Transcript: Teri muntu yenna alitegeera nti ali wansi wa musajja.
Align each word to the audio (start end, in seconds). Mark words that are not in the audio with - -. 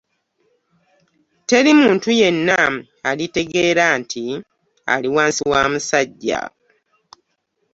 Teri 1.49 1.71
muntu 1.81 2.09
yenna 2.19 2.59
alitegeera 3.09 3.85
nti 3.99 4.25
ali 4.93 5.07
wansi 5.15 5.41
wa 5.51 5.61
musajja. 5.71 6.41